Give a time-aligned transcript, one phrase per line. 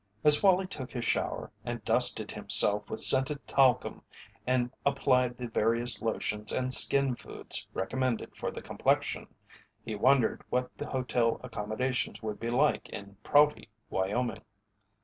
[0.23, 4.01] As Wallie took his shower and dusted himself with scented talcum
[4.47, 9.27] and applied the various lotions and skin foods recommended for the complexion,
[9.85, 14.41] he wondered what the hotel accommodations would be like in Prouty, Wyoming.